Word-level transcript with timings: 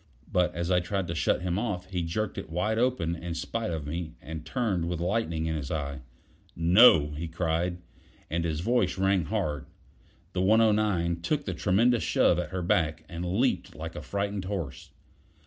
But 0.31 0.55
as 0.55 0.71
I 0.71 0.79
tried 0.79 1.05
to 1.09 1.13
shut 1.13 1.43
him 1.43 1.59
off, 1.59 1.85
he 1.91 2.01
jerked 2.01 2.39
it 2.39 2.49
wide 2.49 2.79
open 2.79 3.15
in 3.15 3.35
spite 3.35 3.69
of 3.69 3.85
me, 3.85 4.15
and 4.19 4.43
turned 4.43 4.89
with 4.89 4.99
lightning 4.99 5.45
in 5.45 5.55
his 5.55 5.69
eye. 5.69 6.01
"No!" 6.55 7.11
he 7.11 7.27
cried, 7.27 7.77
and 8.27 8.43
his 8.43 8.61
voice 8.61 8.97
rang 8.97 9.25
hard. 9.25 9.67
The 10.33 10.41
109 10.41 11.21
took 11.21 11.45
the 11.45 11.53
tremendous 11.53 12.01
shove 12.01 12.39
at 12.39 12.49
her 12.49 12.63
back, 12.63 13.03
and 13.09 13.23
leaped 13.39 13.75
like 13.75 13.95
a 13.95 14.01
frightened 14.01 14.45
horse. 14.45 14.89